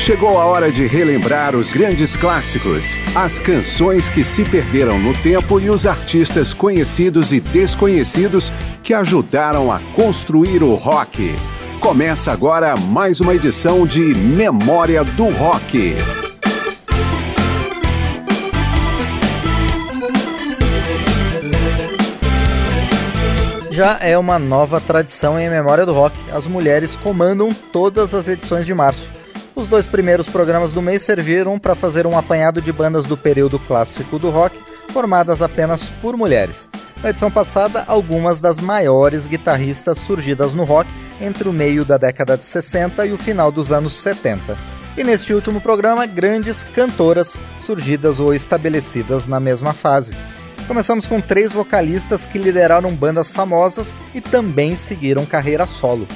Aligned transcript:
Chegou 0.00 0.38
a 0.40 0.46
hora 0.46 0.72
de 0.72 0.86
relembrar 0.86 1.54
os 1.54 1.72
grandes 1.72 2.16
clássicos, 2.16 2.96
as 3.14 3.38
canções 3.38 4.08
que 4.08 4.24
se 4.24 4.46
perderam 4.46 4.98
no 4.98 5.12
tempo 5.18 5.60
e 5.60 5.68
os 5.68 5.84
artistas 5.84 6.54
conhecidos 6.54 7.32
e 7.32 7.38
desconhecidos 7.38 8.50
que 8.82 8.94
ajudaram 8.94 9.70
a 9.70 9.78
construir 9.94 10.62
o 10.62 10.74
rock. 10.74 11.36
Começa 11.80 12.32
agora 12.32 12.74
mais 12.78 13.20
uma 13.20 13.34
edição 13.34 13.86
de 13.86 14.00
Memória 14.14 15.04
do 15.04 15.28
Rock. 15.28 15.94
Já 23.70 23.98
é 24.00 24.16
uma 24.16 24.38
nova 24.38 24.80
tradição 24.80 25.38
em 25.38 25.50
Memória 25.50 25.84
do 25.84 25.92
Rock. 25.92 26.18
As 26.32 26.46
mulheres 26.46 26.96
comandam 26.96 27.50
todas 27.70 28.14
as 28.14 28.28
edições 28.28 28.64
de 28.64 28.72
março. 28.72 29.19
Os 29.60 29.68
dois 29.68 29.86
primeiros 29.86 30.26
programas 30.26 30.72
do 30.72 30.80
mês 30.80 31.02
serviram 31.02 31.58
para 31.58 31.74
fazer 31.74 32.06
um 32.06 32.16
apanhado 32.16 32.62
de 32.62 32.72
bandas 32.72 33.04
do 33.04 33.14
período 33.14 33.58
clássico 33.58 34.18
do 34.18 34.30
rock, 34.30 34.58
formadas 34.90 35.42
apenas 35.42 35.82
por 36.00 36.16
mulheres. 36.16 36.66
Na 37.02 37.10
edição 37.10 37.30
passada, 37.30 37.84
algumas 37.86 38.40
das 38.40 38.58
maiores 38.58 39.26
guitarristas 39.26 39.98
surgidas 39.98 40.54
no 40.54 40.64
rock 40.64 40.90
entre 41.20 41.46
o 41.46 41.52
meio 41.52 41.84
da 41.84 41.98
década 41.98 42.38
de 42.38 42.46
60 42.46 43.04
e 43.04 43.12
o 43.12 43.18
final 43.18 43.52
dos 43.52 43.70
anos 43.70 43.98
70. 43.98 44.56
E 44.96 45.04
neste 45.04 45.34
último 45.34 45.60
programa, 45.60 46.06
grandes 46.06 46.64
cantoras 46.64 47.36
surgidas 47.66 48.18
ou 48.18 48.32
estabelecidas 48.32 49.26
na 49.26 49.38
mesma 49.38 49.74
fase. 49.74 50.16
Começamos 50.66 51.06
com 51.06 51.20
três 51.20 51.52
vocalistas 51.52 52.26
que 52.26 52.38
lideraram 52.38 52.94
bandas 52.94 53.30
famosas 53.30 53.94
e 54.14 54.22
também 54.22 54.74
seguiram 54.74 55.26
carreira 55.26 55.66
solo. 55.66 56.08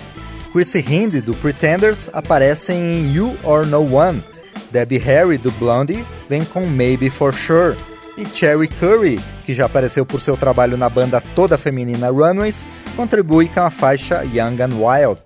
Chrissy 0.55 0.85
Hinde, 0.89 1.21
do 1.21 1.35
Pretenders, 1.35 2.09
aparecem 2.13 2.77
em 2.77 3.13
You 3.13 3.37
or 3.43 3.67
No 3.67 3.81
One. 3.81 4.23
Debbie 4.71 4.99
Harry, 4.99 5.37
do 5.37 5.51
Blondie, 5.51 6.07
vem 6.29 6.45
com 6.45 6.65
Maybe 6.65 7.11
For 7.11 7.35
Sure. 7.35 7.77
E 8.17 8.25
Cherry 8.25 8.69
Curry, 8.69 9.19
que 9.45 9.53
já 9.53 9.67
apareceu 9.67 10.07
por 10.07 10.21
seu 10.21 10.37
trabalho 10.37 10.77
na 10.77 10.89
banda 10.89 11.21
toda 11.35 11.59
feminina 11.59 12.09
Runways, 12.09 12.65
contribui 12.95 13.49
com 13.49 13.63
a 13.63 13.71
faixa 13.71 14.23
Young 14.33 14.63
and 14.63 14.79
Wild. 14.79 15.21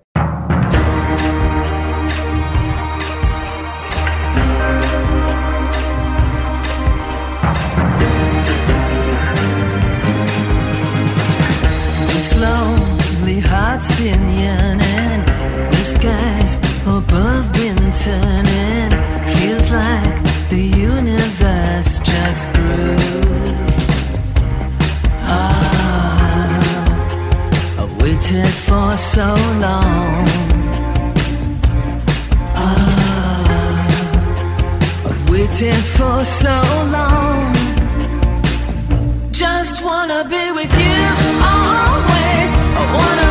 heart's 13.41 13.97
been 13.97 14.29
yearning 14.41 14.88
skies 15.99 16.53
above 16.87 17.53
been 17.53 17.83
turning 18.05 18.91
Feels 19.35 19.71
like 19.71 20.17
the 20.49 20.63
universe 20.93 21.99
just 22.11 22.45
grew. 22.55 22.97
Ah, 25.31 26.61
I've 27.81 27.95
waited 28.03 28.53
for 28.67 28.89
so 28.97 29.29
long. 29.65 30.27
Ah, 32.65 33.89
I've 35.09 35.25
waited 35.31 35.83
for 35.97 36.17
so 36.43 36.57
long. 36.97 37.55
Just 39.31 39.85
wanna 39.85 40.21
be 40.35 40.45
with 40.59 40.73
you 40.85 41.01
always. 41.55 42.51
I 42.81 42.85
wanna 42.97 43.28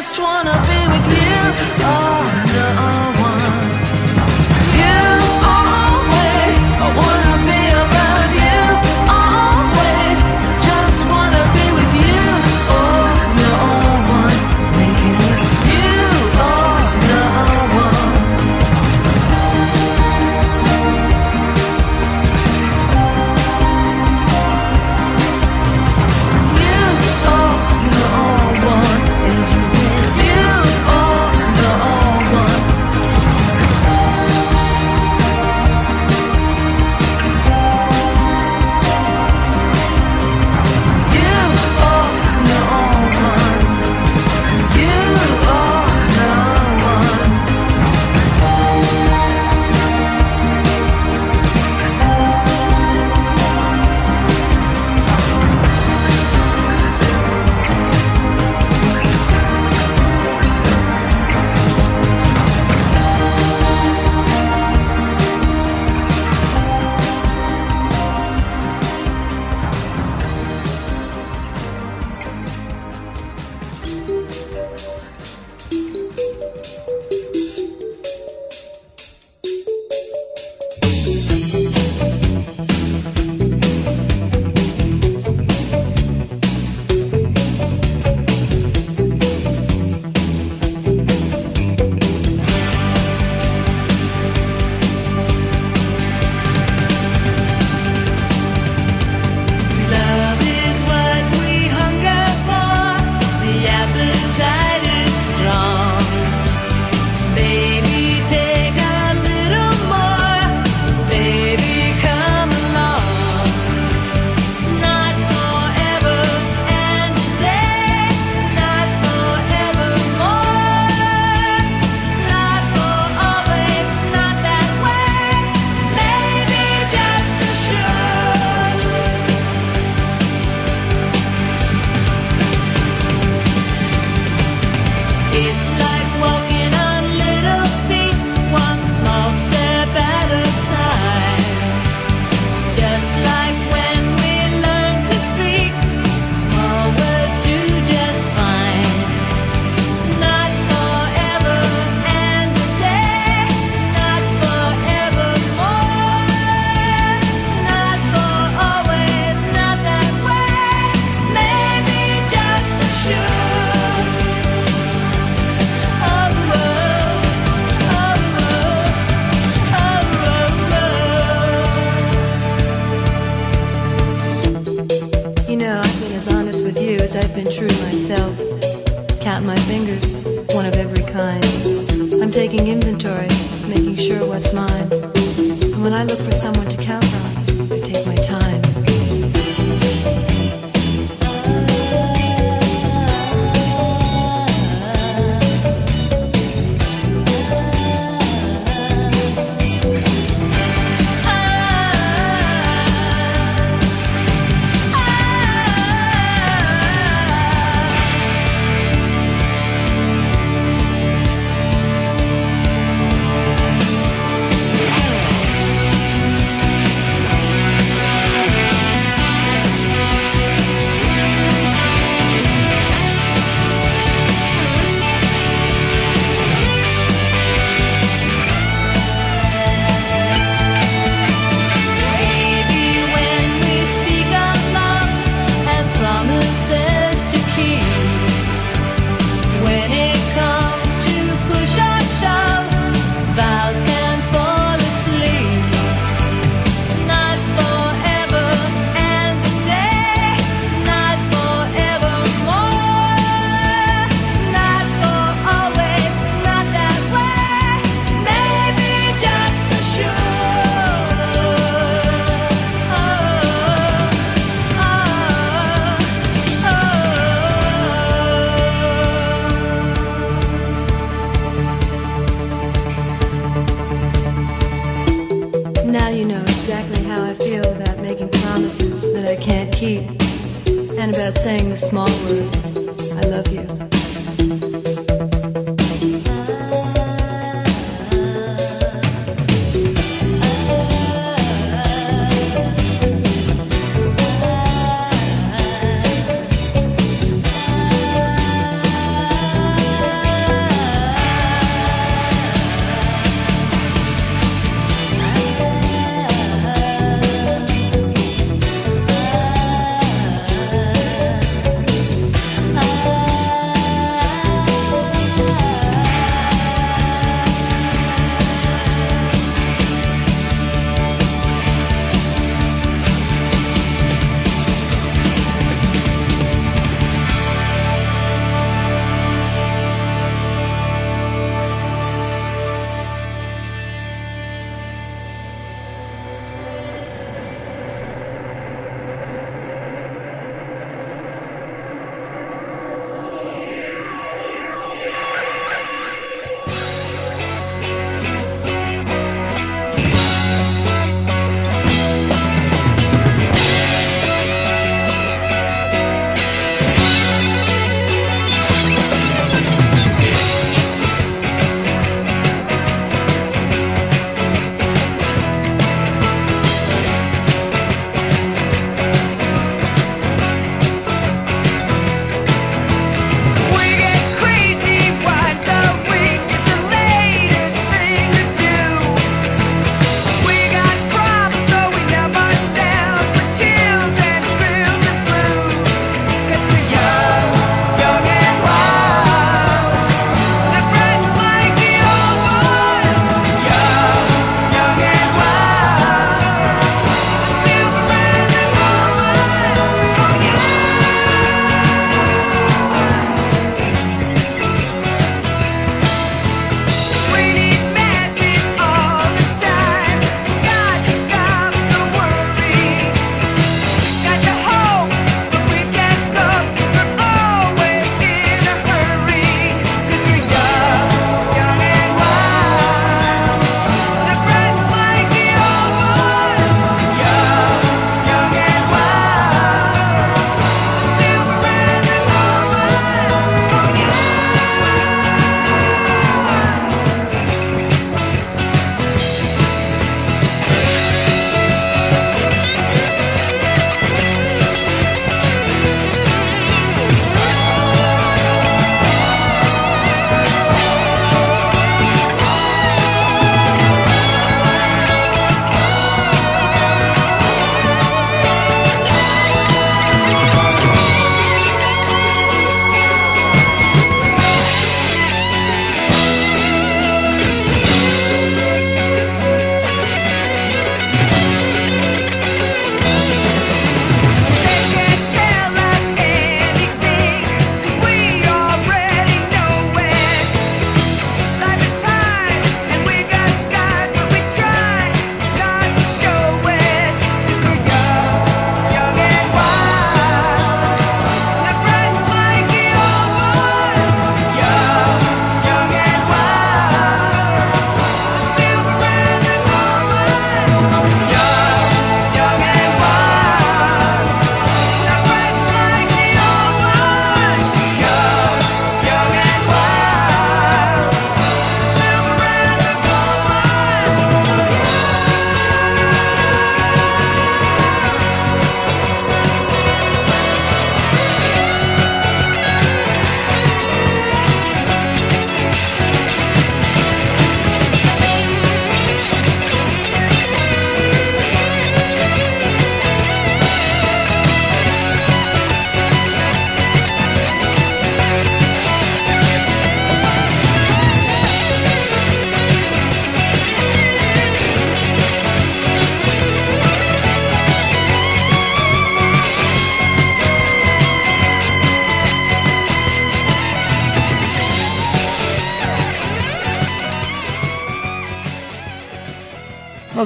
just 0.00 0.20
wanna 0.20 0.52
be 0.52 0.80
with 0.92 1.08
you. 1.10 1.38
Oh, 1.82 2.22
no 2.54 3.07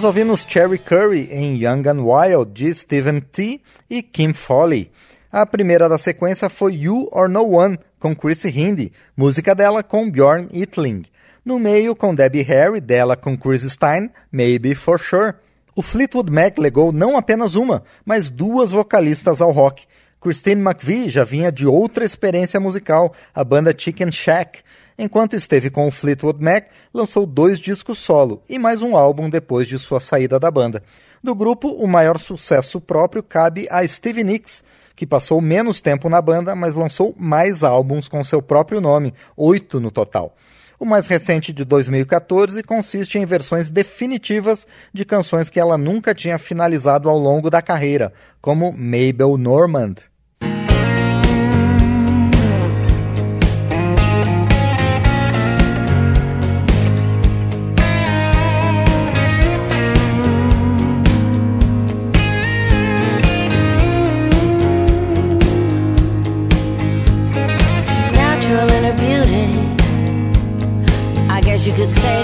Nós 0.02 0.08
ouvimos 0.08 0.44
Cherry 0.48 0.78
Curry 0.78 1.28
em 1.30 1.54
Young 1.62 1.88
and 1.88 2.02
Wild 2.02 2.50
de 2.52 2.74
Stephen 2.74 3.20
T. 3.20 3.60
e 3.88 4.02
Kim 4.02 4.32
Foley. 4.32 4.90
A 5.30 5.46
primeira 5.46 5.88
da 5.88 5.96
sequência 5.96 6.48
foi 6.48 6.74
You 6.74 7.08
or 7.12 7.28
No 7.28 7.48
One 7.48 7.78
com 8.00 8.12
Chrissy 8.12 8.48
Hindi, 8.48 8.90
música 9.16 9.54
dela 9.54 9.80
com 9.80 10.10
Bjorn 10.10 10.48
Itling. 10.52 11.04
No 11.44 11.56
meio, 11.56 11.94
com 11.94 12.16
Debbie 12.16 12.42
Harry, 12.42 12.80
dela 12.80 13.14
com 13.14 13.36
Chris 13.36 13.62
Stein, 13.62 14.10
Maybe 14.32 14.74
For 14.74 14.98
Sure. 14.98 15.34
O 15.72 15.82
Fleetwood 15.82 16.32
Mac 16.32 16.58
legou 16.58 16.90
não 16.90 17.16
apenas 17.16 17.54
uma, 17.54 17.84
mas 18.04 18.28
duas 18.28 18.72
vocalistas 18.72 19.40
ao 19.40 19.52
rock. 19.52 19.84
Christine 20.20 20.62
McVie 20.62 21.10
já 21.10 21.22
vinha 21.22 21.52
de 21.52 21.64
outra 21.64 22.04
experiência 22.04 22.58
musical, 22.58 23.14
a 23.32 23.44
banda 23.44 23.72
Chicken 23.76 24.10
Shack, 24.10 24.62
Enquanto 25.04 25.34
esteve 25.34 25.68
com 25.68 25.88
o 25.88 25.90
Fleetwood 25.90 26.40
Mac, 26.40 26.66
lançou 26.94 27.26
dois 27.26 27.58
discos 27.58 27.98
solo 27.98 28.40
e 28.48 28.56
mais 28.56 28.82
um 28.82 28.96
álbum 28.96 29.28
depois 29.28 29.66
de 29.66 29.76
sua 29.76 29.98
saída 29.98 30.38
da 30.38 30.48
banda. 30.48 30.80
Do 31.20 31.34
grupo, 31.34 31.70
o 31.70 31.88
maior 31.88 32.20
sucesso 32.20 32.80
próprio 32.80 33.20
cabe 33.20 33.66
a 33.68 33.84
Stevie 33.84 34.22
Nicks, 34.22 34.62
que 34.94 35.04
passou 35.04 35.40
menos 35.40 35.80
tempo 35.80 36.08
na 36.08 36.22
banda, 36.22 36.54
mas 36.54 36.76
lançou 36.76 37.12
mais 37.18 37.64
álbuns 37.64 38.06
com 38.06 38.22
seu 38.22 38.40
próprio 38.40 38.80
nome, 38.80 39.12
oito 39.36 39.80
no 39.80 39.90
total. 39.90 40.36
O 40.78 40.84
mais 40.84 41.08
recente 41.08 41.52
de 41.52 41.64
2014 41.64 42.62
consiste 42.62 43.18
em 43.18 43.26
versões 43.26 43.72
definitivas 43.72 44.68
de 44.92 45.04
canções 45.04 45.50
que 45.50 45.58
ela 45.58 45.76
nunca 45.76 46.14
tinha 46.14 46.38
finalizado 46.38 47.10
ao 47.10 47.18
longo 47.18 47.50
da 47.50 47.60
carreira, 47.60 48.12
como 48.40 48.70
Mabel 48.70 49.36
Normand. 49.36 49.96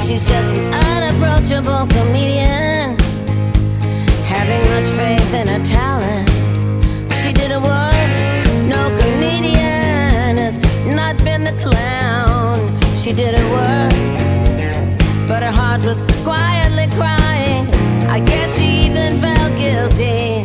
She's 0.08 0.26
just 0.26 0.54
an 0.54 0.72
unapproachable 0.72 1.86
comedian. 1.94 2.96
Having 4.24 4.62
much 4.72 4.88
faith 4.96 5.34
in 5.34 5.46
her 5.46 5.62
talent, 5.66 6.28
she 7.20 7.30
did 7.34 7.52
a 7.52 7.60
work 7.60 8.48
no 8.74 8.88
comedian 9.00 10.38
has 10.44 10.56
not 10.86 11.22
been 11.24 11.44
the 11.44 11.52
clown. 11.60 12.56
She 12.96 13.12
did 13.12 13.34
her 13.34 13.48
work, 13.58 13.92
but 15.28 15.42
her 15.42 15.52
heart 15.52 15.84
was 15.84 16.00
quietly 16.24 16.86
crying. 16.96 17.66
I 18.08 18.20
guess 18.20 18.56
she 18.56 18.86
even 18.86 19.20
felt 19.20 19.58
guilty 19.58 20.37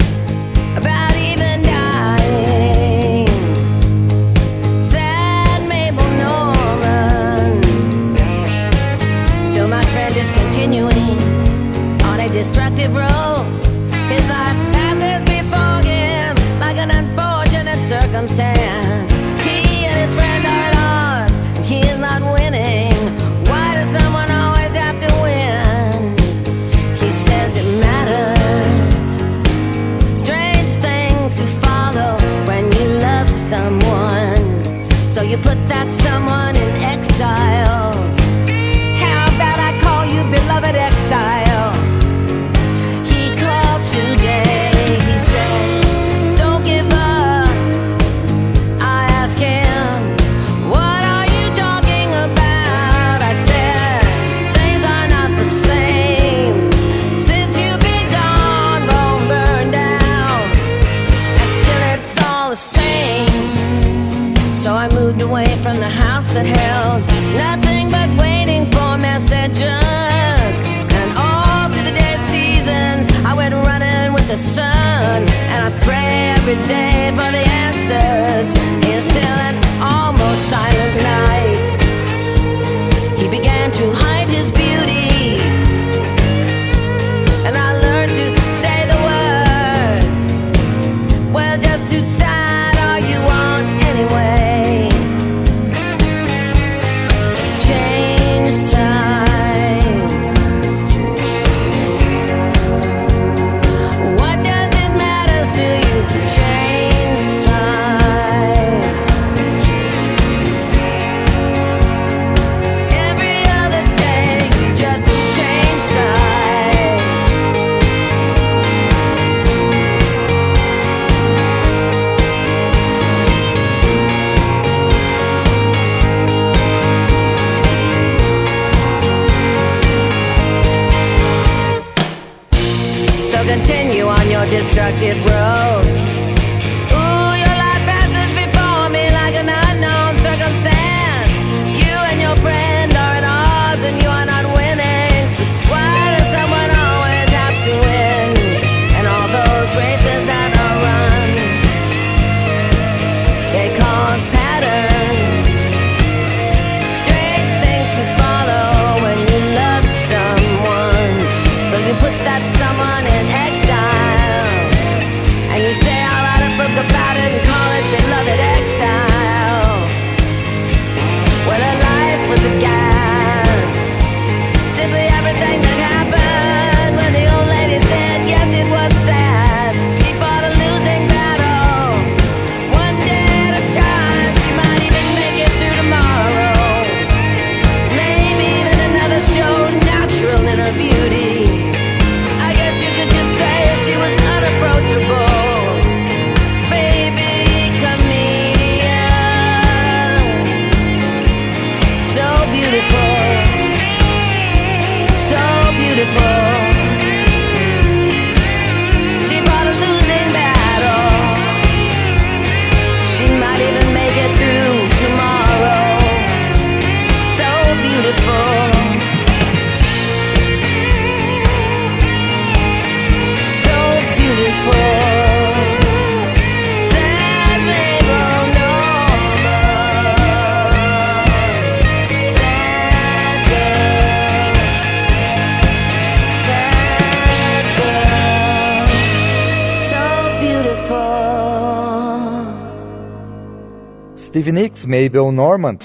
Stevie 244.44 244.62
Nicks, 244.62 244.84
Mabel 244.84 245.32
Normand. 245.32 245.78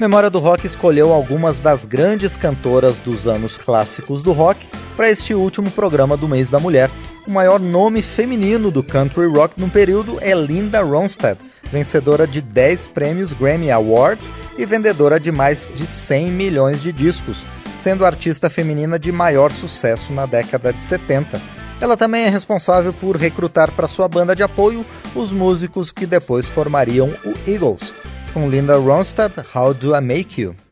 Memória 0.00 0.30
do 0.30 0.38
Rock 0.38 0.66
escolheu 0.66 1.12
algumas 1.12 1.60
das 1.60 1.84
grandes 1.84 2.34
cantoras 2.34 2.98
dos 2.98 3.26
anos 3.26 3.58
clássicos 3.58 4.22
do 4.22 4.32
rock 4.32 4.66
para 4.96 5.10
este 5.10 5.34
último 5.34 5.70
programa 5.70 6.16
do 6.16 6.26
mês 6.26 6.48
da 6.48 6.58
mulher. 6.58 6.90
O 7.26 7.30
maior 7.30 7.60
nome 7.60 8.00
feminino 8.00 8.70
do 8.70 8.82
country 8.82 9.26
rock 9.26 9.60
no 9.60 9.68
período 9.68 10.16
é 10.22 10.32
Linda 10.32 10.80
Ronstadt, 10.80 11.38
vencedora 11.70 12.26
de 12.26 12.40
10 12.40 12.86
prêmios 12.86 13.34
Grammy 13.34 13.70
Awards 13.70 14.32
e 14.56 14.64
vendedora 14.64 15.20
de 15.20 15.30
mais 15.30 15.70
de 15.76 15.86
100 15.86 16.30
milhões 16.30 16.80
de 16.80 16.90
discos, 16.90 17.44
sendo 17.76 18.06
a 18.06 18.08
artista 18.08 18.48
feminina 18.48 18.98
de 18.98 19.12
maior 19.12 19.52
sucesso 19.52 20.10
na 20.10 20.24
década 20.24 20.72
de 20.72 20.82
70. 20.82 21.38
Ela 21.80 21.96
também 21.96 22.24
é 22.24 22.28
responsável 22.28 22.92
por 22.92 23.16
recrutar 23.16 23.70
para 23.70 23.86
sua 23.86 24.08
banda 24.08 24.34
de 24.34 24.42
apoio 24.42 24.84
os 25.14 25.32
músicos 25.32 25.92
que 25.92 26.06
depois 26.06 26.46
formariam 26.46 27.08
o 27.24 27.50
Eagles 27.50 27.94
com 28.32 28.48
Linda 28.48 28.76
Ronstadt, 28.76 29.34
How 29.54 29.72
Do 29.72 29.96
I 29.96 30.00
Make 30.00 30.42
You? 30.42 30.67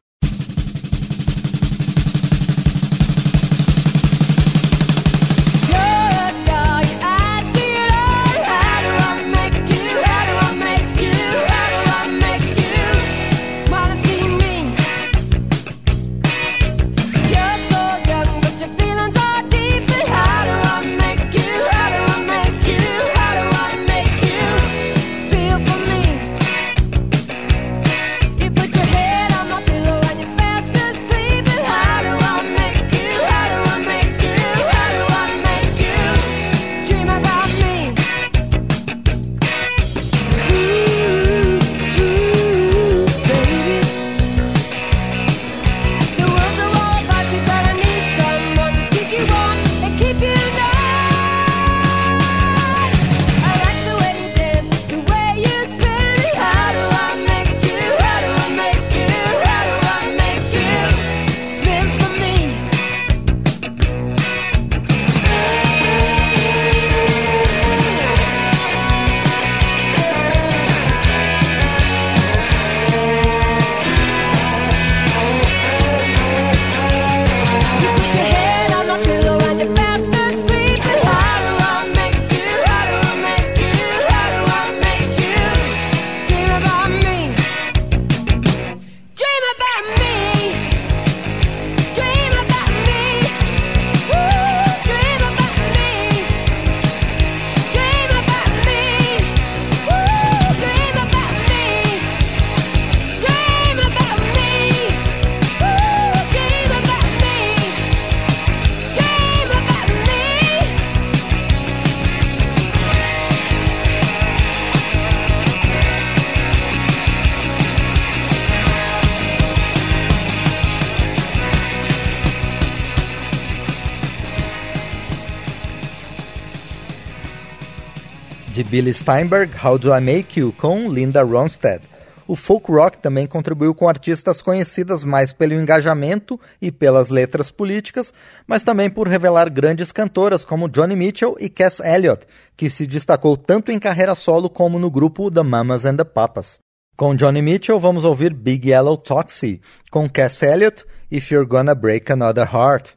De 128.56 128.64
Billy 128.64 128.94
Steinberg, 128.94 129.52
How 129.62 129.76
Do 129.76 129.94
I 129.94 130.00
Make 130.00 130.40
You, 130.40 130.50
com 130.50 130.90
Linda 130.90 131.22
Ronstadt. 131.22 131.84
O 132.26 132.34
folk 132.34 132.72
rock 132.72 132.96
também 132.96 133.26
contribuiu 133.26 133.74
com 133.74 133.86
artistas 133.86 134.40
conhecidas 134.40 135.04
mais 135.04 135.30
pelo 135.30 135.52
engajamento 135.52 136.40
e 136.58 136.72
pelas 136.72 137.10
letras 137.10 137.50
políticas, 137.50 138.14
mas 138.46 138.64
também 138.64 138.88
por 138.88 139.08
revelar 139.08 139.50
grandes 139.50 139.92
cantoras 139.92 140.42
como 140.42 140.70
Johnny 140.70 140.96
Mitchell 140.96 141.36
e 141.38 141.50
Cass 141.50 141.80
Elliot, 141.80 142.26
que 142.56 142.70
se 142.70 142.86
destacou 142.86 143.36
tanto 143.36 143.70
em 143.70 143.78
carreira 143.78 144.14
solo 144.14 144.48
como 144.48 144.78
no 144.78 144.90
grupo 144.90 145.30
The 145.30 145.42
Mamas 145.42 145.84
and 145.84 145.96
the 145.96 146.04
Papas. 146.04 146.58
Com 146.96 147.14
Johnny 147.14 147.42
Mitchell, 147.42 147.78
vamos 147.78 148.04
ouvir 148.04 148.32
Big 148.32 148.70
Yellow 148.70 148.96
Taxi, 148.96 149.60
com 149.90 150.08
Cass 150.08 150.42
Elliot, 150.42 150.82
If 151.10 151.30
You're 151.30 151.46
Gonna 151.46 151.74
Break 151.74 152.10
Another 152.10 152.48
Heart. 152.50 152.96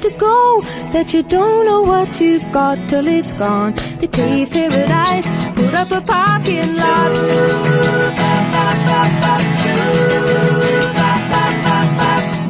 To 0.00 0.10
go 0.18 0.60
that 0.92 1.12
you 1.12 1.22
don't 1.22 1.66
know 1.66 1.82
what 1.82 2.20
you've 2.20 2.50
got 2.52 2.76
till 2.88 3.06
it's 3.06 3.32
gone. 3.34 3.74
They 4.00 4.08
paved 4.08 4.52
paradise, 4.52 5.26
put 5.54 5.74
up 5.74 5.90
a 5.90 6.00
parking 6.00 6.74
lot. 6.74 7.10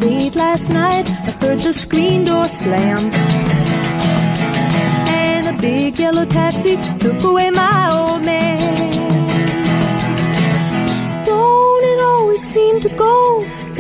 Late 0.01 0.37
last 0.37 0.69
night, 0.71 1.07
I 1.11 1.31
heard 1.41 1.59
the 1.59 1.73
screen 1.73 2.25
door 2.25 2.47
slam. 2.49 3.11
And 5.09 5.57
a 5.57 5.61
big 5.61 5.99
yellow 5.99 6.25
taxi 6.25 6.77
took 6.99 7.23
away 7.23 7.51
my 7.51 7.91
old 7.93 8.25
man. 8.25 9.04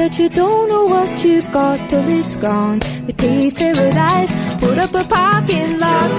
That 0.04 0.18
you 0.18 0.28
don't 0.28 0.68
know 0.68 0.84
what 0.84 1.24
you've 1.24 1.50
got 1.50 1.78
till 1.88 2.06
it's 2.06 2.36
gone? 2.36 2.78
We 3.06 3.12
paved 3.14 3.56
paradise, 3.56 4.32
put 4.60 4.76
up 4.76 4.94
a 4.94 5.04
parking 5.04 5.78
lot. 5.78 6.10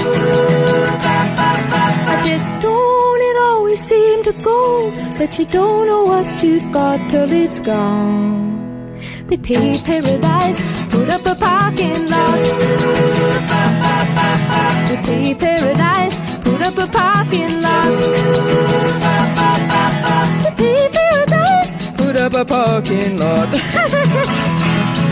I 2.11 2.15
said, 2.25 2.41
don't 2.63 3.21
it 3.29 3.37
always 3.49 3.81
seem 3.91 4.23
to 4.23 4.33
go, 4.43 4.91
but 5.19 5.37
you 5.37 5.45
don't 5.45 5.85
know 5.85 6.03
what 6.11 6.27
you've 6.43 6.71
got 6.71 6.97
till 7.11 7.31
it's 7.31 7.59
gone. 7.59 8.97
They 9.27 9.37
paved 9.37 9.85
paradise, 9.85 10.59
put 10.89 11.07
up 11.07 11.25
a 11.33 11.35
parking 11.35 12.09
lot. 12.13 12.39
They 14.89 14.97
paved 15.07 15.39
paradise, 15.39 16.17
put 16.43 16.61
up 16.69 16.77
a 16.85 16.87
parking 16.87 17.61
lot 17.61 18.25
a 22.35 22.43
parking 22.43 23.17
lot. 23.17 23.49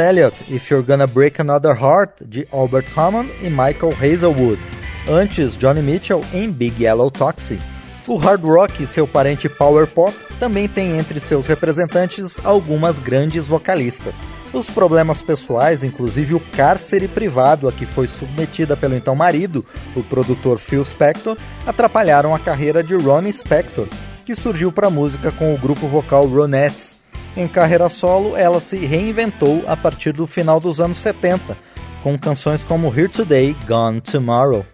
Cass 0.00 0.08
Elliot, 0.08 0.34
If 0.48 0.70
You're 0.70 0.82
Gonna 0.82 1.06
Break 1.06 1.40
Another 1.40 1.74
Heart, 1.74 2.22
de 2.24 2.48
Albert 2.50 2.86
Hammond 2.96 3.30
e 3.42 3.50
Michael 3.50 3.92
Hazelwood. 4.00 4.58
Antes, 5.06 5.56
Johnny 5.56 5.82
Mitchell 5.82 6.22
em 6.32 6.50
Big 6.50 6.82
Yellow 6.82 7.10
Taxi. 7.10 7.58
O 8.06 8.16
hard 8.16 8.42
rock 8.42 8.82
e 8.82 8.86
seu 8.86 9.06
parente 9.06 9.46
power 9.46 9.86
pop 9.86 10.16
também 10.38 10.66
tem 10.66 10.98
entre 10.98 11.20
seus 11.20 11.46
representantes 11.46 12.38
algumas 12.44 12.98
grandes 12.98 13.46
vocalistas. 13.46 14.16
Os 14.54 14.70
problemas 14.70 15.20
pessoais, 15.20 15.84
inclusive 15.84 16.34
o 16.34 16.40
cárcere 16.40 17.06
privado 17.06 17.68
a 17.68 17.72
que 17.72 17.84
foi 17.84 18.08
submetida 18.08 18.76
pelo 18.76 18.96
então 18.96 19.14
marido, 19.14 19.64
o 19.94 20.02
produtor 20.02 20.58
Phil 20.58 20.84
Spector, 20.84 21.36
atrapalharam 21.66 22.34
a 22.34 22.38
carreira 22.38 22.82
de 22.82 22.94
Ronnie 22.94 23.32
Spector, 23.32 23.86
que 24.24 24.34
surgiu 24.34 24.72
para 24.72 24.86
a 24.86 24.90
música 24.90 25.30
com 25.30 25.54
o 25.54 25.58
grupo 25.58 25.86
vocal 25.86 26.26
Ronettes. 26.26 26.99
Em 27.36 27.46
carreira 27.46 27.88
solo, 27.88 28.36
ela 28.36 28.60
se 28.60 28.76
reinventou 28.76 29.64
a 29.66 29.76
partir 29.76 30.12
do 30.12 30.26
final 30.26 30.58
dos 30.58 30.80
anos 30.80 30.96
70, 30.96 31.56
com 32.02 32.18
canções 32.18 32.64
como 32.64 32.88
Here 32.88 33.08
Today, 33.08 33.56
Gone 33.66 34.00
Tomorrow. 34.00 34.66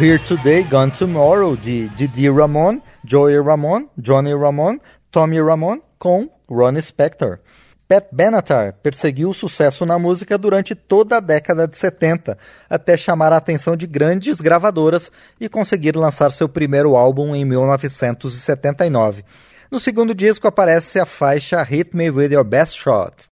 Here 0.00 0.16
Today, 0.16 0.62
Gone 0.62 0.92
Tomorrow, 0.92 1.56
de 1.56 1.88
Didi 1.88 2.30
Ramon, 2.30 2.80
Joey 3.04 3.36
Ramon, 3.42 3.88
Johnny 3.98 4.32
Ramon, 4.32 4.78
Tommy 5.10 5.40
Ramon, 5.40 5.80
com 5.98 6.30
Ronnie 6.48 6.80
Spector. 6.80 7.40
Pat 7.88 8.06
Benatar 8.12 8.74
perseguiu 8.80 9.30
o 9.30 9.34
sucesso 9.34 9.84
na 9.84 9.98
música 9.98 10.38
durante 10.38 10.76
toda 10.76 11.16
a 11.16 11.20
década 11.20 11.66
de 11.66 11.76
70, 11.76 12.38
até 12.70 12.96
chamar 12.96 13.32
a 13.32 13.38
atenção 13.38 13.76
de 13.76 13.88
grandes 13.88 14.40
gravadoras 14.40 15.10
e 15.40 15.48
conseguir 15.48 15.96
lançar 15.96 16.30
seu 16.30 16.48
primeiro 16.48 16.94
álbum 16.94 17.34
em 17.34 17.44
1979. 17.44 19.24
No 19.68 19.80
segundo 19.80 20.14
disco 20.14 20.46
aparece 20.46 21.00
a 21.00 21.06
faixa 21.06 21.60
Hit 21.64 21.96
Me 21.96 22.08
With 22.08 22.30
Your 22.30 22.44
Best 22.44 22.78
Shot. 22.78 23.28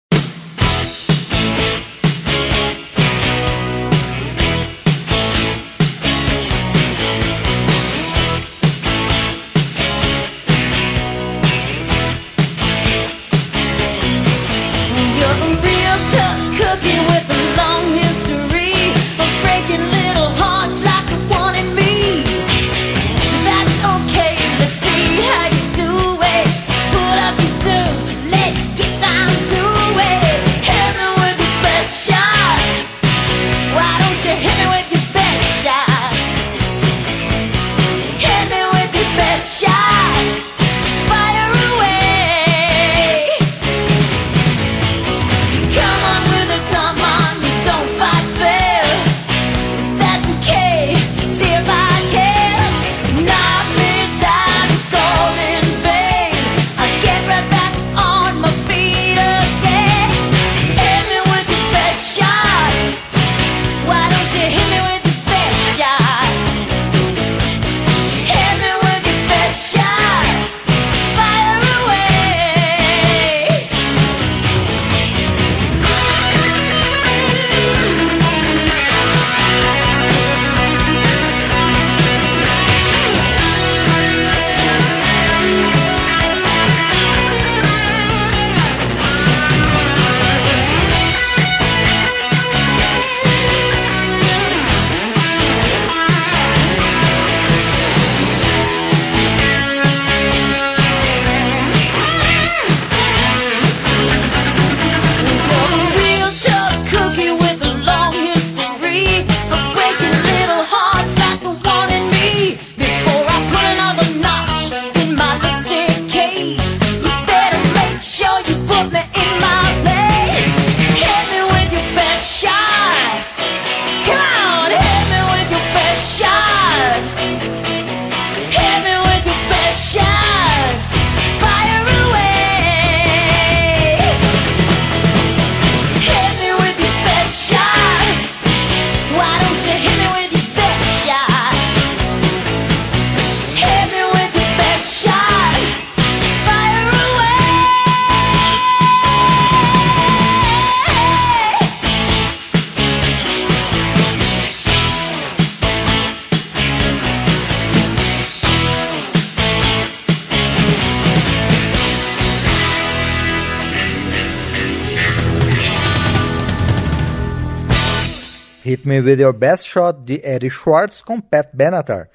Me 168.92 169.00
With 169.00 169.22
Your 169.22 169.32
Best 169.32 169.68
Shot 169.68 170.02
de 170.04 170.20
Eddie 170.22 170.50
Schwartz 170.50 171.02
com 171.02 171.22
Pat 171.22 171.48
Benatar. 171.54 172.10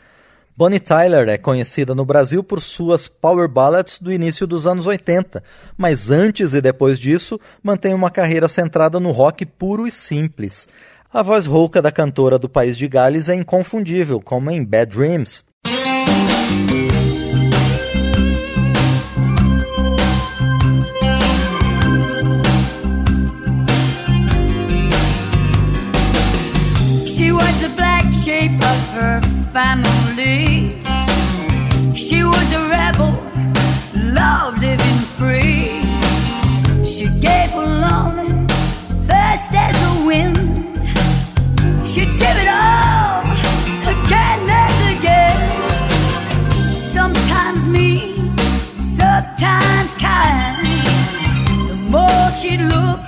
Bonnie 0.55 0.79
Tyler 0.79 1.27
é 1.27 1.39
conhecida 1.39 1.95
no 1.95 2.05
Brasil 2.05 2.45
por 2.45 2.61
suas 2.61 3.09
power 3.09 3.49
ballads 3.49 3.99
do 3.99 4.13
início 4.13 4.47
dos 4.47 4.67
anos 4.67 4.87
80, 4.87 5.43
mas 5.75 6.11
antes 6.11 6.53
e 6.53 6.61
depois 6.61 6.99
disso 6.99 7.41
mantém 7.63 7.95
uma 7.95 8.11
carreira 8.11 8.47
centrada 8.47 9.01
no 9.01 9.11
rock 9.11 9.47
puro 9.47 9.87
e 9.87 9.91
simples. 9.91 10.69
A 11.11 11.23
voz 11.23 11.47
rouca 11.47 11.81
da 11.81 11.91
cantora 11.91 12.39
do 12.39 12.47
país 12.47 12.77
de 12.77 12.87
Gales 12.87 13.31
é 13.31 13.35
inconfundível, 13.35 14.21
como 14.21 14.51
em 14.51 14.63
Bad 14.63 14.95
Dreams. 14.95 15.45
Her 28.53 29.21
family. 29.53 30.81
She 31.95 32.23
was 32.23 32.53
a 32.53 32.69
rebel, 32.69 33.13
loved 33.95 34.61
living 34.61 35.01
free. 35.19 35.83
She 36.85 37.07
gave 37.21 37.51
her 37.51 37.67
love 37.67 38.15
fast 39.07 39.53
as 39.53 39.77
a 39.91 40.07
wind. 40.07 40.37
She'd 41.89 42.13
give 42.19 42.37
it 42.45 42.49
all 42.49 43.23
again 43.95 44.41
and 44.49 44.99
again. 44.99 45.51
Sometimes 46.93 47.65
mean, 47.67 48.37
sometimes 48.79 49.91
kind. 49.99 50.67
The 51.69 51.77
more 51.91 52.31
she'd 52.41 52.61
look, 52.61 53.06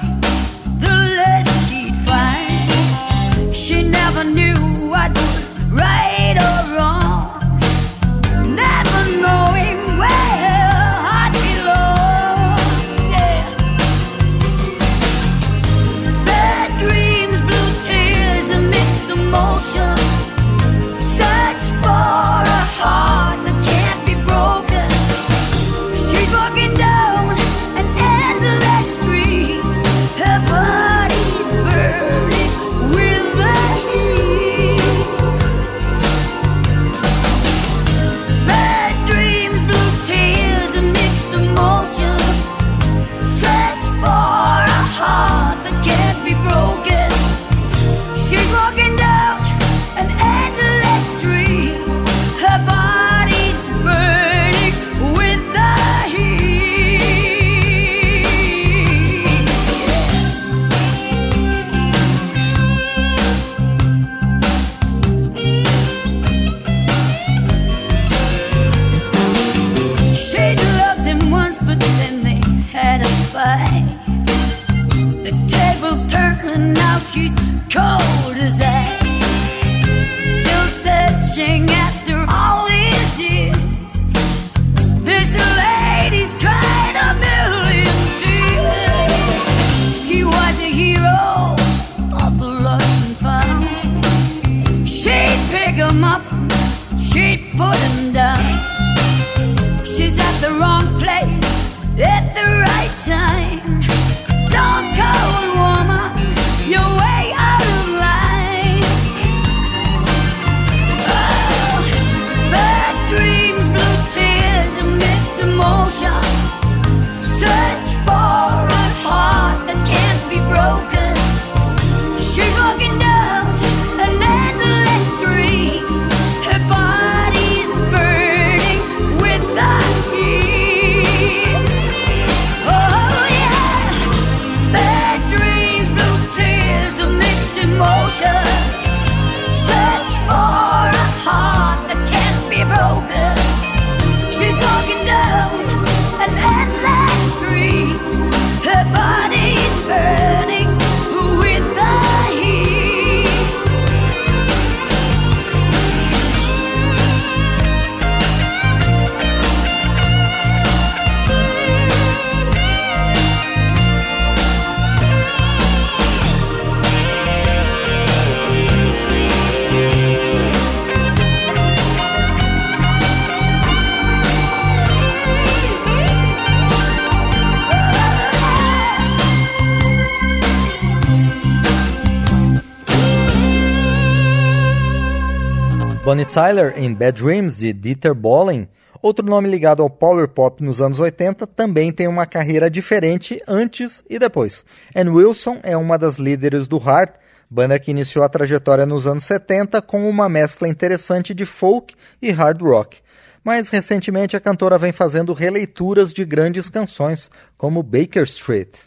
Bonnie 186.08 186.24
Tyler 186.24 186.72
em 186.74 186.94
Bad 186.94 187.22
Dreams 187.22 187.58
de 187.58 187.70
Dieter 187.70 188.14
Bohlen, 188.14 188.66
outro 189.02 189.26
nome 189.26 189.46
ligado 189.46 189.82
ao 189.82 189.90
power 189.90 190.26
pop 190.26 190.64
nos 190.64 190.80
anos 190.80 190.98
80, 190.98 191.46
também 191.48 191.92
tem 191.92 192.08
uma 192.08 192.24
carreira 192.24 192.70
diferente 192.70 193.42
antes 193.46 194.02
e 194.08 194.18
depois. 194.18 194.64
Ann 194.96 195.10
Wilson 195.10 195.60
é 195.62 195.76
uma 195.76 195.98
das 195.98 196.16
líderes 196.16 196.66
do 196.66 196.78
Heart, 196.78 197.12
banda 197.50 197.78
que 197.78 197.90
iniciou 197.90 198.24
a 198.24 198.28
trajetória 198.30 198.86
nos 198.86 199.06
anos 199.06 199.24
70 199.24 199.82
com 199.82 200.08
uma 200.08 200.30
mescla 200.30 200.66
interessante 200.66 201.34
de 201.34 201.44
folk 201.44 201.94
e 202.22 202.30
hard 202.30 202.62
rock. 202.62 203.00
Mas 203.44 203.68
recentemente 203.68 204.34
a 204.34 204.40
cantora 204.40 204.78
vem 204.78 204.92
fazendo 204.92 205.34
releituras 205.34 206.10
de 206.10 206.24
grandes 206.24 206.70
canções, 206.70 207.30
como 207.58 207.82
Baker 207.82 208.22
Street. 208.22 208.78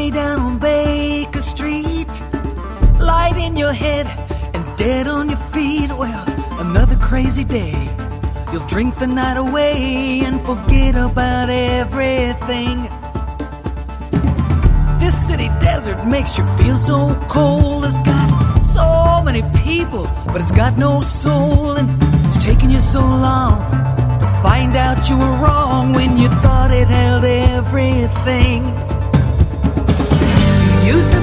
Way 0.00 0.10
down 0.10 0.40
on 0.40 0.58
Baker 0.58 1.40
Street. 1.40 2.14
Light 3.00 3.36
in 3.36 3.56
your 3.56 3.72
head 3.72 4.06
and 4.54 4.62
dead 4.78 5.06
on 5.06 5.28
your 5.28 5.42
feet. 5.54 5.90
Well, 6.02 6.24
another 6.58 6.96
crazy 6.96 7.44
day. 7.44 7.76
You'll 8.50 8.68
drink 8.68 8.98
the 8.98 9.06
night 9.06 9.36
away 9.36 10.22
and 10.26 10.36
forget 10.48 10.94
about 10.96 11.48
everything. 11.50 12.76
This 15.02 15.16
city 15.28 15.48
desert 15.66 16.00
makes 16.06 16.38
you 16.38 16.44
feel 16.58 16.76
so 16.76 16.98
cold. 17.28 17.84
It's 17.84 17.98
got 17.98 18.28
so 18.78 19.22
many 19.24 19.42
people, 19.64 20.04
but 20.32 20.40
it's 20.42 20.56
got 20.62 20.78
no 20.78 21.00
soul. 21.00 21.76
And 21.78 21.88
it's 22.26 22.42
taken 22.48 22.70
you 22.70 22.80
so 22.80 23.00
long 23.00 23.54
to 24.22 24.26
find 24.46 24.76
out 24.76 25.08
you 25.08 25.16
were 25.18 25.36
wrong 25.44 25.92
when 25.92 26.16
you 26.16 26.28
thought 26.42 26.70
it 26.70 26.88
held 26.88 27.24
everything. 27.24 28.62
Used 30.90 31.12
to 31.12 31.19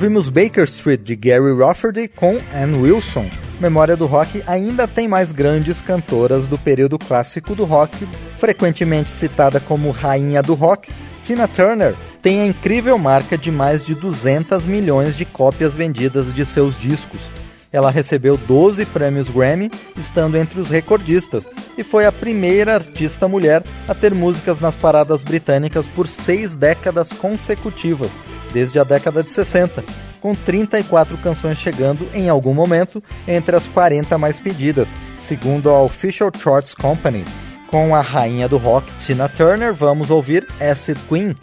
Ouvimos 0.00 0.30
Baker 0.30 0.64
Street 0.64 1.02
de 1.02 1.14
Gary 1.14 1.54
Rafferty 1.54 2.08
com 2.08 2.38
Ann 2.54 2.80
Wilson. 2.80 3.28
Memória 3.60 3.94
do 3.94 4.06
Rock 4.06 4.42
ainda 4.46 4.88
tem 4.88 5.06
mais 5.06 5.30
grandes 5.30 5.82
cantoras 5.82 6.48
do 6.48 6.56
período 6.56 6.98
clássico 6.98 7.54
do 7.54 7.66
rock, 7.66 8.08
frequentemente 8.38 9.10
citada 9.10 9.60
como 9.60 9.90
rainha 9.90 10.40
do 10.40 10.54
rock. 10.54 10.90
Tina 11.22 11.46
Turner 11.46 11.94
tem 12.22 12.40
a 12.40 12.46
incrível 12.46 12.96
marca 12.96 13.36
de 13.36 13.50
mais 13.50 13.84
de 13.84 13.94
200 13.94 14.64
milhões 14.64 15.14
de 15.14 15.26
cópias 15.26 15.74
vendidas 15.74 16.32
de 16.32 16.46
seus 16.46 16.78
discos. 16.78 17.30
Ela 17.72 17.90
recebeu 17.90 18.36
12 18.36 18.84
prêmios 18.86 19.30
Grammy, 19.30 19.70
estando 19.96 20.36
entre 20.36 20.60
os 20.60 20.68
recordistas, 20.68 21.48
e 21.78 21.84
foi 21.84 22.04
a 22.04 22.12
primeira 22.12 22.74
artista 22.74 23.28
mulher 23.28 23.62
a 23.86 23.94
ter 23.94 24.12
músicas 24.12 24.60
nas 24.60 24.76
paradas 24.76 25.22
britânicas 25.22 25.86
por 25.86 26.08
seis 26.08 26.56
décadas 26.56 27.12
consecutivas, 27.12 28.18
desde 28.52 28.78
a 28.78 28.84
década 28.84 29.22
de 29.22 29.30
60, 29.30 29.84
com 30.20 30.34
34 30.34 31.16
canções 31.18 31.58
chegando 31.58 32.06
em 32.12 32.28
algum 32.28 32.52
momento 32.52 33.02
entre 33.26 33.56
as 33.56 33.66
40 33.68 34.18
mais 34.18 34.38
pedidas, 34.40 34.96
segundo 35.20 35.70
a 35.70 35.82
Official 35.82 36.30
Charts 36.36 36.74
Company. 36.74 37.24
Com 37.68 37.94
a 37.94 38.00
rainha 38.00 38.48
do 38.48 38.56
rock, 38.56 38.92
Tina 38.98 39.28
Turner, 39.28 39.72
vamos 39.72 40.10
ouvir 40.10 40.46
Acid 40.60 40.98
Queen. 41.08 41.36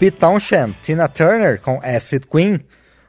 Pete 0.00 0.16
Townshend, 0.16 0.74
Tina 0.80 1.06
Turner 1.08 1.60
com 1.60 1.78
Acid 1.82 2.26
Queen. 2.26 2.58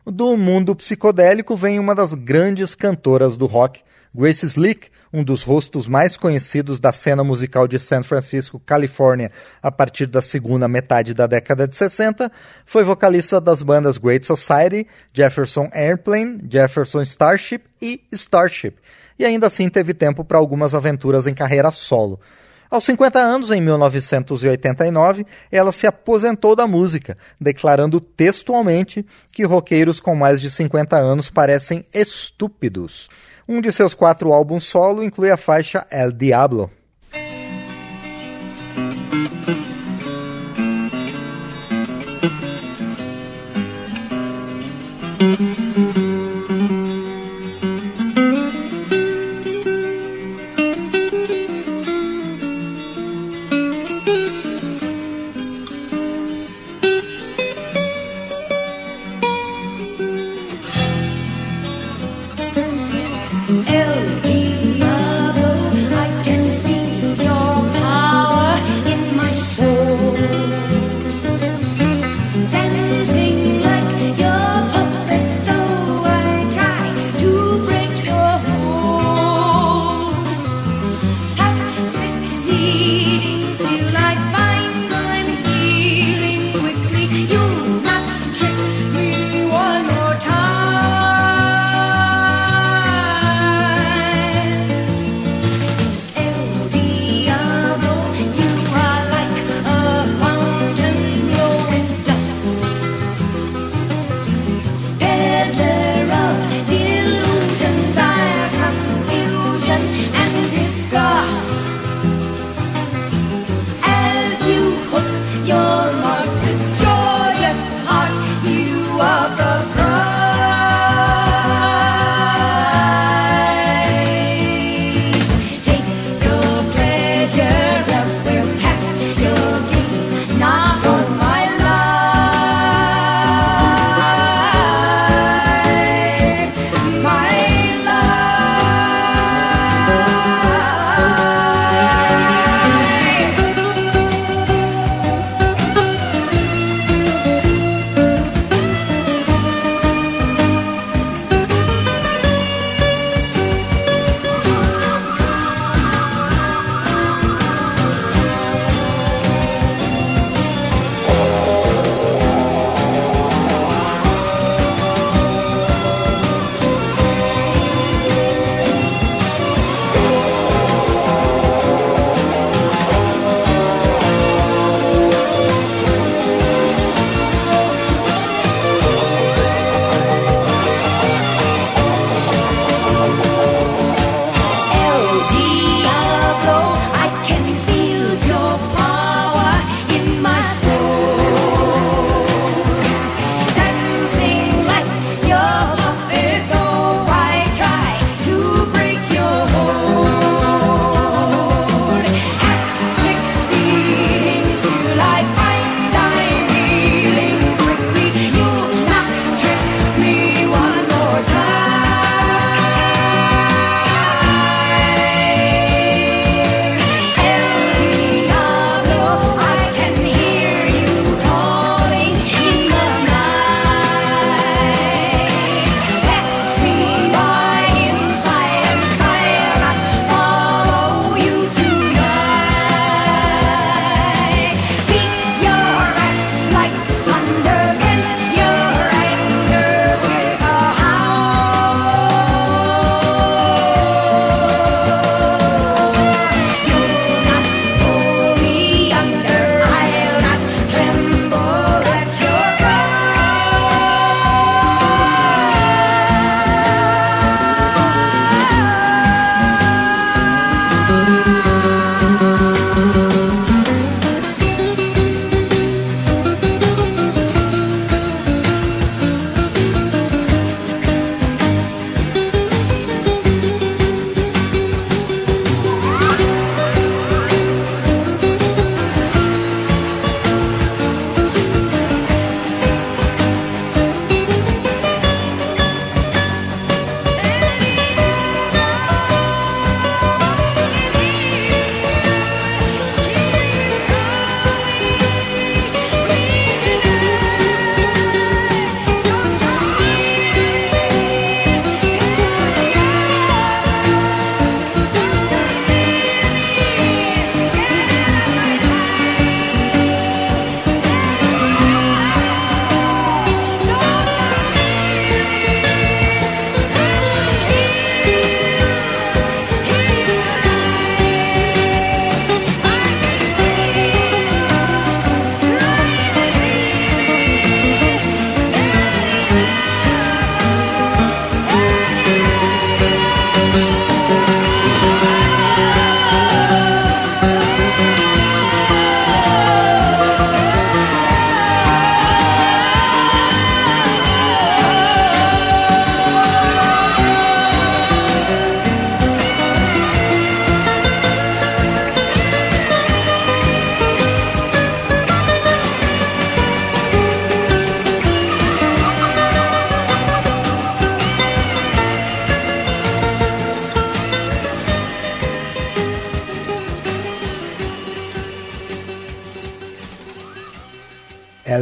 Do 0.06 0.36
mundo 0.36 0.76
psicodélico 0.76 1.56
vem 1.56 1.80
uma 1.80 1.96
das 1.96 2.14
grandes 2.14 2.76
cantoras 2.76 3.38
do 3.38 3.46
rock, 3.46 3.82
Grace 4.14 4.46
Slick, 4.46 4.89
um 5.14 5.24
dos 5.24 5.42
rostos 5.42 5.88
mais 5.88 6.18
conhecidos 6.18 6.82
da 6.82 6.92
cena 6.92 7.24
musical 7.24 7.66
de 7.66 7.80
San 7.80 8.04
Francisco, 8.04 8.60
Califórnia, 8.60 9.32
a 9.64 9.72
partir 9.72 10.06
da 10.06 10.22
segunda 10.22 10.68
metade 10.68 11.14
da 11.14 11.28
década 11.28 11.66
de 11.66 11.78
60, 11.78 12.30
foi 12.66 12.84
vocalista 12.84 13.39
das 13.39 13.62
bandas 13.62 13.98
Great 13.98 14.26
Society, 14.26 14.86
Jefferson 15.14 15.70
Airplane, 15.72 16.46
Jefferson 16.50 17.04
Starship 17.04 17.62
e 17.82 18.02
Starship, 18.12 18.76
e 19.18 19.24
ainda 19.24 19.48
assim 19.48 19.70
teve 19.70 19.94
tempo 19.94 20.26
para 20.26 20.38
algumas 20.38 20.76
aventuras 20.76 21.26
em 21.26 21.34
carreira 21.34 21.72
solo. 21.72 22.20
Aos 22.72 22.86
50 22.86 23.19
anos, 23.19 23.51
em 23.51 23.59
1989, 23.59 25.26
ela 25.51 25.74
se 25.74 25.86
aposentou 25.86 26.55
da 26.55 26.65
música, 26.65 27.17
declarando 27.38 27.99
textualmente 27.99 29.05
que 29.30 29.43
roqueiros 29.43 29.99
com 29.99 30.15
mais 30.15 30.39
de 30.39 30.49
50 30.49 30.95
anos 30.95 31.30
parecem 31.30 31.86
estúpidos. 31.93 33.09
Um 33.45 33.59
de 33.59 33.74
seus 33.74 33.93
quatro 33.93 34.32
álbuns 34.32 34.63
solo 34.63 35.03
inclui 35.03 35.30
a 35.30 35.36
faixa 35.36 35.86
El 35.91 36.13
Diablo. 36.13 36.72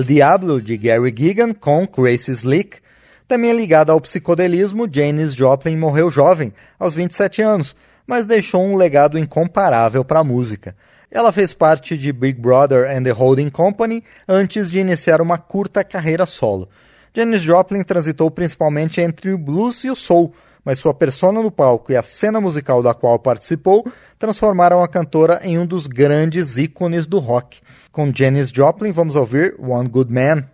Diablo, 0.10 0.60
de 0.60 0.76
Gary 0.76 1.14
Gigan, 1.16 1.54
com 1.54 1.86
Grace 1.86 2.32
Slick. 2.32 2.80
Também 3.28 3.56
ligada 3.56 3.92
ao 3.92 4.02
psicodelismo, 4.02 4.90
Janis 4.92 5.36
Joplin 5.36 5.78
morreu 5.78 6.10
jovem, 6.10 6.52
aos 6.80 6.96
27 6.96 7.44
anos, 7.44 7.76
mas 8.08 8.26
deixou 8.26 8.64
um 8.64 8.76
legado 8.76 9.20
incomparável 9.20 10.04
para 10.04 10.22
a 10.22 10.24
música. 10.24 10.76
Ela 11.12 11.32
fez 11.32 11.54
parte 11.54 11.96
de 11.96 12.12
Big 12.12 12.42
Brother 12.42 12.90
and 12.90 13.04
the 13.04 13.12
Holding 13.12 13.52
Company 13.52 14.04
antes 14.28 14.72
de 14.72 14.80
iniciar 14.80 15.22
uma 15.22 15.38
curta 15.38 15.84
carreira 15.84 16.26
solo. 16.26 16.68
Janis 17.14 17.42
Joplin 17.42 17.84
transitou 17.84 18.32
principalmente 18.32 19.00
entre 19.00 19.32
o 19.32 19.38
blues 19.38 19.84
e 19.84 19.92
o 19.92 19.96
soul, 19.96 20.34
mas 20.66 20.80
sua 20.80 20.96
persona 20.96 21.40
no 21.44 21.52
palco 21.52 21.92
e 21.92 21.96
a 21.96 22.02
cena 22.02 22.42
musical 22.42 22.82
da 22.82 22.96
qual 22.96 23.20
participou 23.20 23.86
transformaram 24.18 24.82
a 24.82 24.88
cantora 24.88 25.40
em 25.44 25.60
um 25.60 25.68
dos 25.68 25.86
grandes 25.86 26.58
ícones 26.58 27.06
do 27.06 27.20
rock. 27.20 27.60
Com 27.92 28.12
Janis 28.16 28.52
Joplin, 28.52 28.92
vamos 28.92 29.16
ouvir 29.16 29.56
One 29.60 29.90
Good 29.90 30.12
Man. 30.12 30.48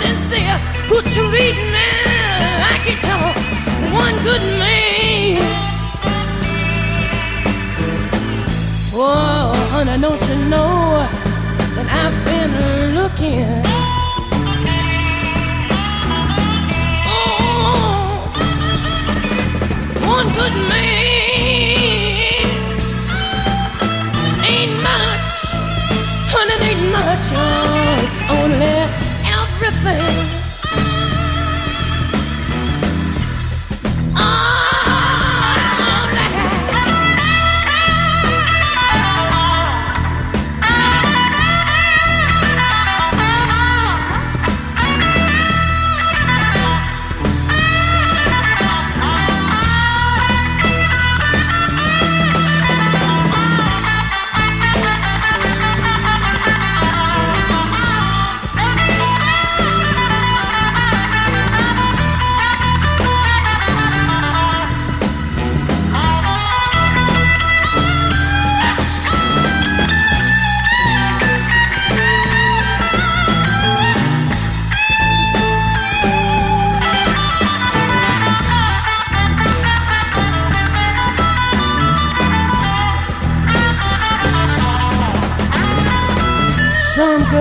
Sincere 0.00 0.58
who 0.88 0.96
treat 1.14 1.56
me 1.74 1.88
like 2.64 2.82
he 2.88 2.94
talks. 3.08 3.48
One 3.92 4.16
good 4.24 4.44
man. 4.60 5.42
Oh, 8.94 9.52
honey, 9.72 9.96
don't 10.00 10.22
you 10.28 10.36
know 10.52 11.06
that 11.74 11.86
I've 12.00 12.18
been 12.28 12.52
looking? 12.94 13.62
Oh, 17.08 18.14
one 20.14 20.28
good 20.38 20.56
man 20.70 21.02
ain't 24.52 24.74
much. 24.88 25.32
Honey, 26.32 26.56
ain't 26.68 26.84
much, 26.92 27.26
oh, 27.34 28.04
it's 28.04 28.20
only 28.38 29.01
say 29.82 30.21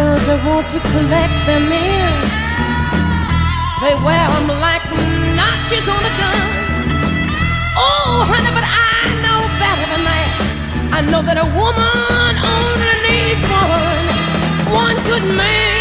Some 0.01 0.39
I 0.39 0.49
want 0.49 0.67
to 0.71 0.79
collect 0.79 1.37
them 1.45 1.65
in. 1.69 2.13
They 3.81 3.93
wear 4.03 4.27
them 4.33 4.47
like 4.47 4.81
notches 5.37 5.85
on 5.87 6.01
a 6.01 6.13
gun. 6.21 6.47
Oh, 7.77 8.25
honey, 8.25 8.49
but 8.49 8.65
I 8.65 9.13
know 9.21 9.39
better 9.61 9.85
than 9.93 10.03
that. 10.09 10.31
I 10.97 11.01
know 11.01 11.21
that 11.21 11.37
a 11.37 11.47
woman 11.53 12.33
only 12.57 12.93
needs 13.05 13.43
one, 13.45 14.09
one 14.73 14.97
good 15.05 15.25
man. 15.37 15.80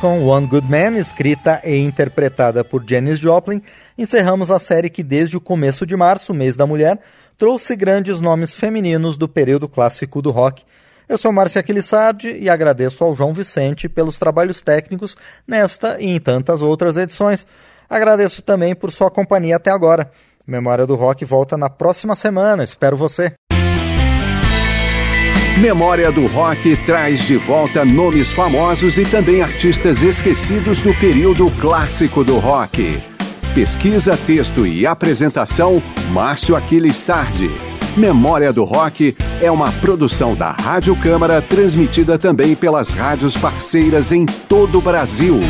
Com 0.00 0.24
One 0.24 0.46
Good 0.46 0.70
Man, 0.70 0.96
escrita 0.96 1.60
e 1.64 1.76
interpretada 1.76 2.62
por 2.62 2.84
Janis 2.88 3.18
Joplin, 3.18 3.60
encerramos 3.96 4.48
a 4.48 4.60
série 4.60 4.88
que 4.88 5.02
desde 5.02 5.36
o 5.36 5.40
começo 5.40 5.84
de 5.84 5.96
março, 5.96 6.32
mês 6.32 6.56
da 6.56 6.64
mulher, 6.68 7.00
trouxe 7.36 7.74
grandes 7.74 8.20
nomes 8.20 8.54
femininos 8.54 9.16
do 9.16 9.28
período 9.28 9.68
clássico 9.68 10.22
do 10.22 10.30
rock. 10.30 10.62
Eu 11.08 11.18
sou 11.18 11.32
Márcia 11.32 11.60
Aquilissardi 11.60 12.36
e 12.38 12.48
agradeço 12.48 13.02
ao 13.02 13.12
João 13.12 13.34
Vicente 13.34 13.88
pelos 13.88 14.18
trabalhos 14.18 14.62
técnicos 14.62 15.16
nesta 15.44 16.00
e 16.00 16.06
em 16.06 16.20
tantas 16.20 16.62
outras 16.62 16.96
edições. 16.96 17.44
Agradeço 17.90 18.40
também 18.40 18.76
por 18.76 18.92
sua 18.92 19.10
companhia 19.10 19.56
até 19.56 19.70
agora. 19.70 20.12
Memória 20.46 20.86
do 20.86 20.94
Rock 20.94 21.24
volta 21.24 21.56
na 21.56 21.68
próxima 21.68 22.14
semana. 22.14 22.62
Espero 22.62 22.96
você. 22.96 23.32
Memória 25.56 26.12
do 26.12 26.26
Rock 26.26 26.76
traz 26.84 27.26
de 27.26 27.36
volta 27.36 27.84
nomes 27.84 28.30
famosos 28.30 28.96
e 28.96 29.04
também 29.04 29.42
artistas 29.42 30.02
esquecidos 30.02 30.80
do 30.80 30.94
período 30.94 31.50
clássico 31.60 32.22
do 32.22 32.38
rock. 32.38 33.00
Pesquisa, 33.54 34.16
texto 34.16 34.64
e 34.64 34.86
apresentação, 34.86 35.82
Márcio 36.12 36.54
Aquiles 36.54 36.94
Sardi. 36.96 37.50
Memória 37.96 38.52
do 38.52 38.62
Rock 38.62 39.16
é 39.42 39.50
uma 39.50 39.72
produção 39.72 40.34
da 40.34 40.52
Rádio 40.52 40.94
Câmara, 40.94 41.42
transmitida 41.42 42.16
também 42.16 42.54
pelas 42.54 42.92
rádios 42.92 43.36
parceiras 43.36 44.12
em 44.12 44.24
todo 44.24 44.78
o 44.78 44.82
Brasil. 44.82 45.40